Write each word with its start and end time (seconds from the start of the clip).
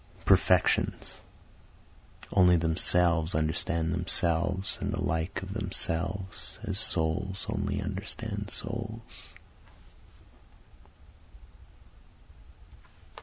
Perfections 0.25 1.21
Only 2.33 2.55
themselves 2.55 3.35
understand 3.35 3.93
themselves 3.93 4.79
and 4.81 4.91
the 4.91 4.99
like 4.99 5.43
of 5.43 5.53
themselves, 5.53 6.57
As 6.63 6.79
souls 6.79 7.45
only 7.47 7.83
understand 7.83 8.49
souls. 8.49 9.01